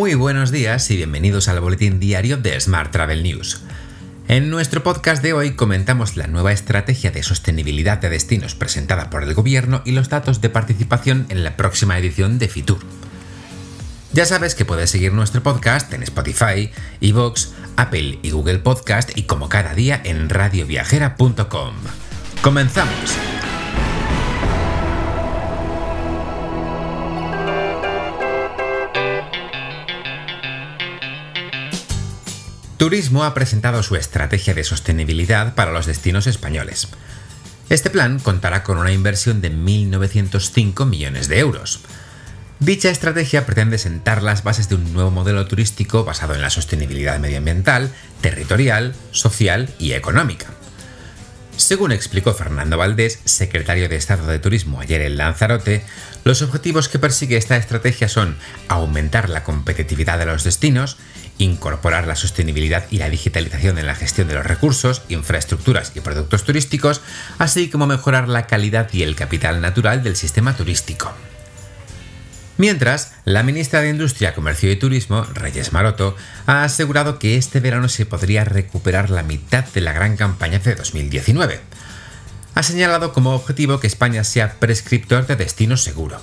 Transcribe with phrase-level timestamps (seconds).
[0.00, 3.60] Muy buenos días y bienvenidos al boletín diario de Smart Travel News.
[4.28, 9.22] En nuestro podcast de hoy comentamos la nueva estrategia de sostenibilidad de destinos presentada por
[9.22, 12.78] el gobierno y los datos de participación en la próxima edición de Fitur.
[14.14, 16.70] Ya sabes que puedes seguir nuestro podcast en Spotify,
[17.02, 21.74] Evox, Apple y Google Podcast y como cada día en radioviajera.com.
[22.40, 23.39] ¡Comenzamos!
[32.80, 36.88] Turismo ha presentado su estrategia de sostenibilidad para los destinos españoles.
[37.68, 41.80] Este plan contará con una inversión de 1.905 millones de euros.
[42.58, 47.18] Dicha estrategia pretende sentar las bases de un nuevo modelo turístico basado en la sostenibilidad
[47.18, 50.46] medioambiental, territorial, social y económica.
[51.60, 55.84] Según explicó Fernando Valdés, secretario de Estado de Turismo ayer en Lanzarote,
[56.24, 58.38] los objetivos que persigue esta estrategia son
[58.68, 60.96] aumentar la competitividad de los destinos,
[61.36, 66.44] incorporar la sostenibilidad y la digitalización en la gestión de los recursos, infraestructuras y productos
[66.44, 67.02] turísticos,
[67.38, 71.12] así como mejorar la calidad y el capital natural del sistema turístico.
[72.60, 77.88] Mientras, la ministra de Industria, Comercio y Turismo, Reyes Maroto, ha asegurado que este verano
[77.88, 81.58] se podría recuperar la mitad de la gran campaña de 2019.
[82.54, 86.20] Ha señalado como objetivo que España sea prescriptor de destino seguro.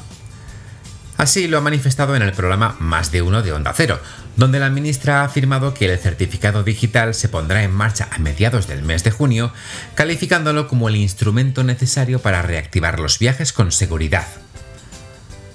[1.18, 4.00] Así lo ha manifestado en el programa Más de Uno de Onda Cero,
[4.36, 8.68] donde la ministra ha afirmado que el certificado digital se pondrá en marcha a mediados
[8.68, 9.52] del mes de junio,
[9.96, 14.28] calificándolo como el instrumento necesario para reactivar los viajes con seguridad.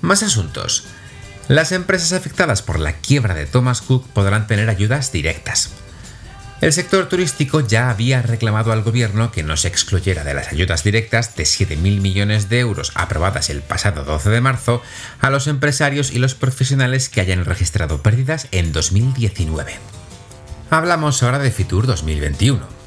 [0.03, 0.85] Más asuntos.
[1.49, 5.71] Las empresas afectadas por la quiebra de Thomas Cook podrán tener ayudas directas.
[6.61, 10.83] El sector turístico ya había reclamado al gobierno que no se excluyera de las ayudas
[10.83, 14.83] directas de 7.000 millones de euros aprobadas el pasado 12 de marzo
[15.21, 19.75] a los empresarios y los profesionales que hayan registrado pérdidas en 2019.
[20.71, 22.82] Hablamos ahora de Fitur 2021.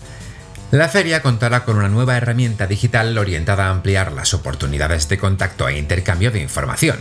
[0.72, 5.70] La feria contará con una nueva herramienta digital orientada a ampliar las oportunidades de contacto
[5.70, 6.98] e intercambio de información.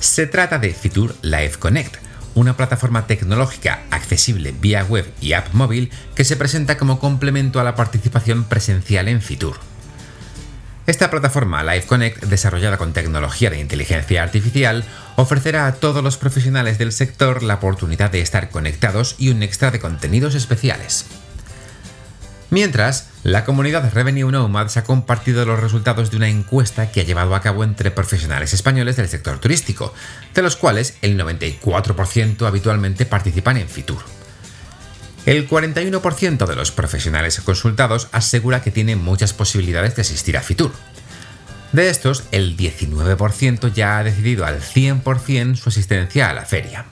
[0.00, 1.96] Se trata de Fitur Live Connect,
[2.34, 7.64] una plataforma tecnológica accesible vía web y app móvil que se presenta como complemento a
[7.64, 9.56] la participación presencial en Fitur.
[10.86, 14.84] Esta plataforma Live Connect, desarrollada con tecnología de inteligencia artificial,
[15.14, 19.70] ofrecerá a todos los profesionales del sector la oportunidad de estar conectados y un extra
[19.70, 21.06] de contenidos especiales.
[22.50, 27.34] Mientras, la comunidad Revenue Nomads ha compartido los resultados de una encuesta que ha llevado
[27.34, 29.92] a cabo entre profesionales españoles del sector turístico,
[30.32, 33.98] de los cuales el 94% habitualmente participan en Fitur.
[35.26, 40.70] El 41% de los profesionales consultados asegura que tiene muchas posibilidades de asistir a Fitur.
[41.72, 46.86] De estos, el 19% ya ha decidido al 100% su asistencia a la feria.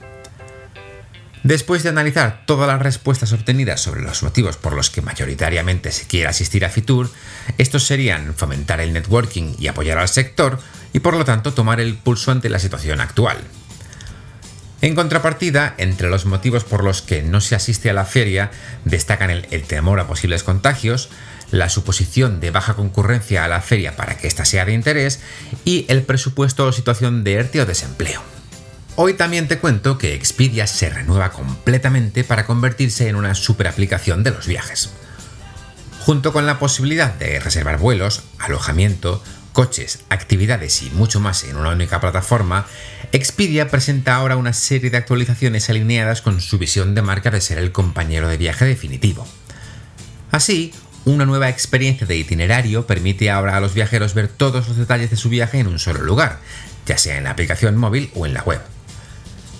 [1.45, 6.07] Después de analizar todas las respuestas obtenidas sobre los motivos por los que mayoritariamente se
[6.07, 7.11] quiere asistir a Fitur,
[7.59, 10.57] estos serían fomentar el networking y apoyar al sector
[10.91, 13.37] y por lo tanto tomar el pulso ante la situación actual.
[14.81, 18.49] En contrapartida, entre los motivos por los que no se asiste a la feria
[18.83, 21.09] destacan el, temor a posibles contagios,
[21.51, 25.19] la suposición de baja concurrencia a la feria para que ésta sea de interés
[25.63, 28.23] y el presupuesto o situación de ERTE o desempleo.
[28.97, 34.31] Hoy también te cuento que Expedia se renueva completamente para convertirse en una superaplicación de
[34.31, 34.89] los viajes.
[35.99, 41.71] Junto con la posibilidad de reservar vuelos, alojamiento, coches, actividades y mucho más en una
[41.71, 42.67] única plataforma,
[43.11, 47.57] Expedia presenta ahora una serie de actualizaciones alineadas con su visión de marca de ser
[47.57, 49.27] el compañero de viaje definitivo.
[50.31, 50.73] Así,
[51.03, 55.17] una nueva experiencia de itinerario permite ahora a los viajeros ver todos los detalles de
[55.17, 56.39] su viaje en un solo lugar,
[56.85, 58.61] ya sea en la aplicación móvil o en la web.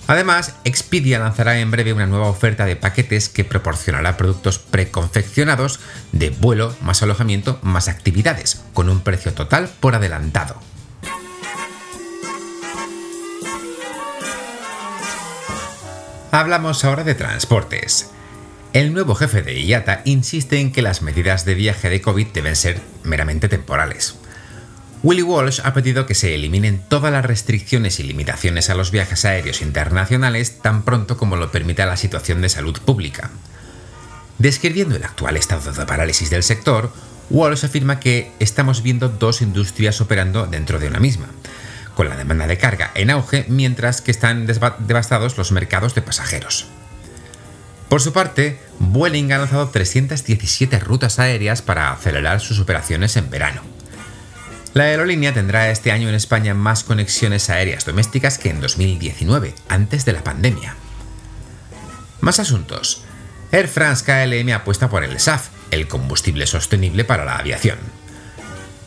[0.07, 5.79] Además, Expedia lanzará en breve una nueva oferta de paquetes que proporcionará productos preconfeccionados
[6.11, 10.59] de vuelo más alojamiento más actividades, con un precio total por adelantado.
[16.31, 18.11] Hablamos ahora de transportes.
[18.73, 22.57] El nuevo jefe de IATA insiste en que las medidas de viaje de COVID deben
[22.57, 24.15] ser meramente temporales.
[25.05, 29.23] Willy Walsh ha pedido que se eliminen todas las restricciones y limitaciones a los viajes
[29.23, 33.29] aéreos internacionales tan pronto como lo permita la situación de salud pública.
[34.39, 36.91] Describiendo el actual estado de parálisis del sector,
[37.29, 41.27] Walsh afirma que estamos viendo dos industrias operando dentro de una misma,
[41.93, 46.65] con la demanda de carga en auge mientras que están devastados los mercados de pasajeros.
[47.89, 53.74] Por su parte, Vueling ha lanzado 317 rutas aéreas para acelerar sus operaciones en verano.
[54.75, 60.03] La aerolínea tendrá este año en España más conexiones aéreas domésticas que en 2019, antes
[60.03, 60.75] de la pandemia.
[62.19, 63.01] Más asuntos.
[63.53, 67.77] Air France KLM apuesta por el SAF, el combustible sostenible para la aviación.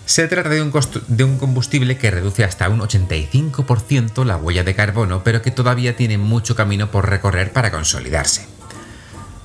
[0.04, 5.40] Se trata de un, combustible que reduce hasta un 85% la huella de carbono, pero
[5.40, 8.57] que todavía tiene mucho camino por recorrer para consolidarse.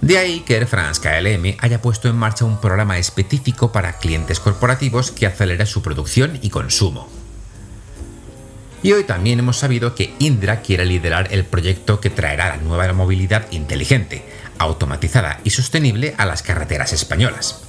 [0.03, 4.41] De ahí que Air France KLM haya puesto en marcha un programa específico para clientes
[4.41, 7.07] corporativos que acelera su producción y consumo.
[8.81, 12.91] Y hoy también hemos sabido que Indra quiere liderar el proyecto que traerá la nueva
[12.91, 14.25] movilidad inteligente,
[14.57, 17.61] automatizada y sostenible a las carreteras españolas.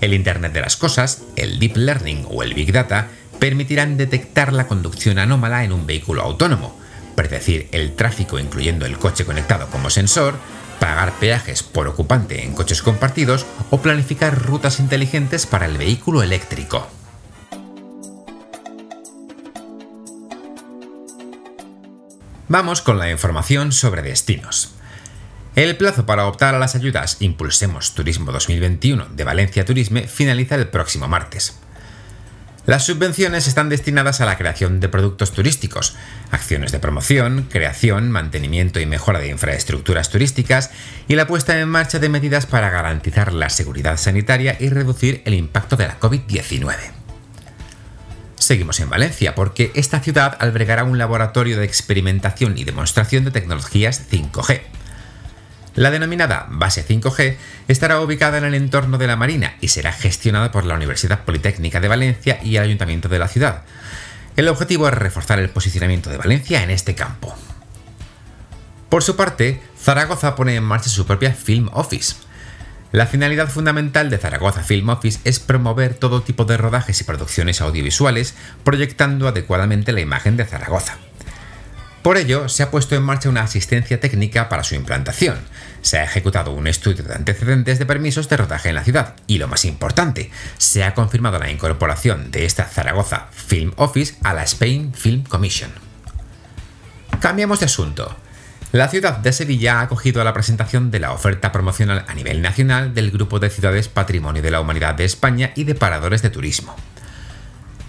[0.00, 3.06] El Internet de las Cosas, el Deep Learning o el Big Data
[3.38, 6.76] permitirán detectar la conducción anómala en un vehículo autónomo,
[7.14, 10.34] predecir el tráfico incluyendo el coche conectado como sensor,
[10.78, 16.88] pagar peajes por ocupante en coches compartidos o planificar rutas inteligentes para el vehículo eléctrico.
[22.48, 24.72] Vamos con la información sobre destinos.
[25.56, 30.68] El plazo para optar a las ayudas Impulsemos Turismo 2021 de Valencia Turisme finaliza el
[30.68, 31.58] próximo martes.
[32.66, 35.94] Las subvenciones están destinadas a la creación de productos turísticos,
[36.32, 40.72] acciones de promoción, creación, mantenimiento y mejora de infraestructuras turísticas
[41.06, 45.34] y la puesta en marcha de medidas para garantizar la seguridad sanitaria y reducir el
[45.34, 46.74] impacto de la COVID-19.
[48.34, 54.10] Seguimos en Valencia porque esta ciudad albergará un laboratorio de experimentación y demostración de tecnologías
[54.10, 54.75] 5G.
[55.76, 57.36] La denominada base 5G
[57.68, 61.80] estará ubicada en el entorno de la Marina y será gestionada por la Universidad Politécnica
[61.80, 63.62] de Valencia y el Ayuntamiento de la ciudad.
[64.36, 67.36] El objetivo es reforzar el posicionamiento de Valencia en este campo.
[68.88, 72.16] Por su parte, Zaragoza pone en marcha su propia Film Office.
[72.90, 77.60] La finalidad fundamental de Zaragoza Film Office es promover todo tipo de rodajes y producciones
[77.60, 78.34] audiovisuales,
[78.64, 80.96] proyectando adecuadamente la imagen de Zaragoza.
[82.06, 85.38] Por ello, se ha puesto en marcha una asistencia técnica para su implantación.
[85.82, 89.38] Se ha ejecutado un estudio de antecedentes de permisos de rodaje en la ciudad y,
[89.38, 94.44] lo más importante, se ha confirmado la incorporación de esta Zaragoza Film Office a la
[94.44, 95.72] Spain Film Commission.
[97.18, 98.16] Cambiamos de asunto.
[98.70, 102.40] La ciudad de Sevilla ha acogido a la presentación de la oferta promocional a nivel
[102.40, 106.30] nacional del Grupo de Ciudades Patrimonio de la Humanidad de España y de Paradores de
[106.30, 106.76] Turismo.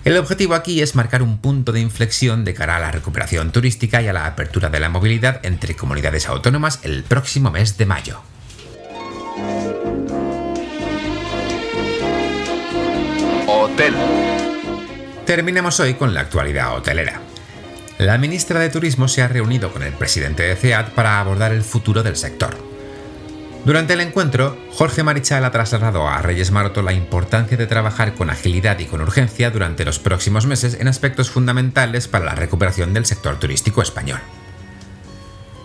[0.07, 4.01] El objetivo aquí es marcar un punto de inflexión de cara a la recuperación turística
[4.01, 8.21] y a la apertura de la movilidad entre comunidades autónomas el próximo mes de mayo.
[13.47, 13.93] Hotel.
[15.25, 17.19] Terminemos hoy con la actualidad hotelera.
[17.97, 21.63] La ministra de Turismo se ha reunido con el presidente de CEAT para abordar el
[21.63, 22.66] futuro del sector.
[23.67, 28.29] Durante el encuentro, Jorge Marichal ha trasladado a Reyes Maroto la importancia de trabajar con
[28.29, 33.05] agilidad y con urgencia durante los próximos meses en aspectos fundamentales para la recuperación del
[33.05, 34.21] sector turístico español.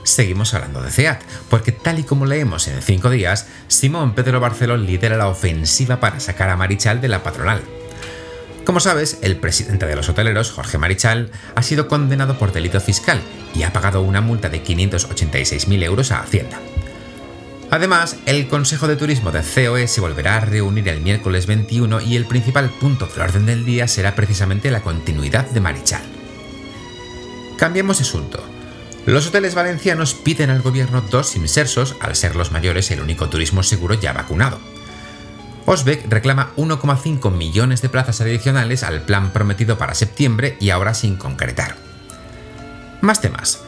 [0.03, 4.77] Seguimos hablando de CEAT, porque tal y como leemos en cinco días, Simón Pedro Barceló
[4.77, 7.63] lidera la ofensiva para sacar a Marichal de la patronal.
[8.65, 13.21] Como sabes, el presidente de los hoteleros, Jorge Marichal, ha sido condenado por delito fiscal
[13.55, 16.59] y ha pagado una multa de 586.000 euros a Hacienda.
[17.73, 22.17] Además, el Consejo de Turismo de COE se volverá a reunir el miércoles 21 y
[22.17, 26.03] el principal punto del orden del día será precisamente la continuidad de Marichal.
[27.57, 28.45] Cambiemos asunto.
[29.07, 33.63] Los hoteles valencianos piden al gobierno dos insersos al ser los mayores el único turismo
[33.63, 34.61] seguro ya vacunado.
[35.65, 41.17] Osbeck reclama 1,5 millones de plazas adicionales al plan prometido para septiembre y ahora sin
[41.17, 41.77] concretar.
[43.01, 43.63] Más temas.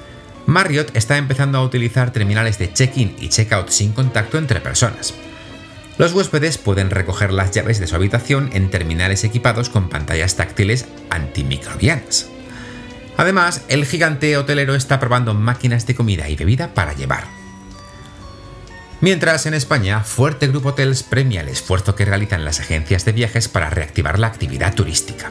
[0.47, 5.15] Marriott está empezando a utilizar terminales de check-in y check-out sin contacto entre personas.
[5.97, 10.87] Los huéspedes pueden recoger las llaves de su habitación en terminales equipados con pantallas táctiles
[11.09, 12.29] antimicrobianas.
[13.17, 17.25] Además, el gigante hotelero está probando máquinas de comida y bebida para llevar.
[19.01, 23.49] Mientras en España, Fuerte Group Hotels premia el esfuerzo que realizan las agencias de viajes
[23.49, 25.31] para reactivar la actividad turística.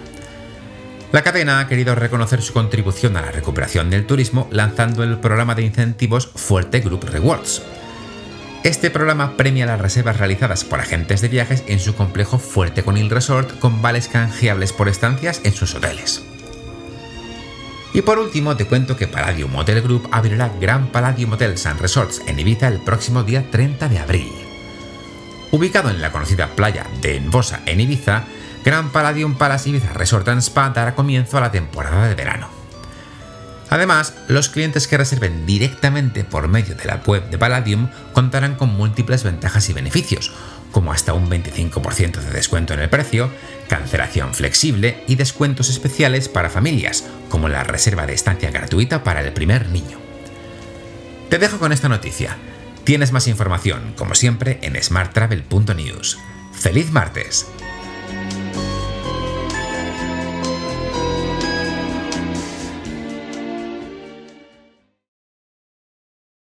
[1.13, 5.53] La cadena ha querido reconocer su contribución a la recuperación del turismo lanzando el programa
[5.53, 7.62] de incentivos Fuerte Group Rewards.
[8.63, 13.12] Este programa premia las reservas realizadas por agentes de viajes en su complejo Fuerte Conil
[13.12, 16.24] Resort con vales canjeables por estancias en sus hoteles.
[17.93, 22.24] Y por último te cuento que Palladium Hotel Group abrirá Gran Palladium Hotels and Resorts
[22.25, 24.32] en Ibiza el próximo día 30 de abril.
[25.51, 28.25] Ubicado en la conocida playa de Enbosa en Ibiza,
[28.63, 32.48] Gran Palladium Palace Ibiza Resort and Spa dará comienzo a la temporada de verano.
[33.70, 38.70] Además, los clientes que reserven directamente por medio de la web de Palladium contarán con
[38.70, 40.32] múltiples ventajas y beneficios,
[40.72, 43.32] como hasta un 25% de descuento en el precio,
[43.67, 49.34] cancelación flexible y descuentos especiales para familias, como la reserva de estancia gratuita para el
[49.34, 49.98] primer niño.
[51.29, 52.38] Te dejo con esta noticia.
[52.84, 56.20] Tienes más información, como siempre, en smarttravel.news.
[56.53, 57.48] ¡Feliz martes!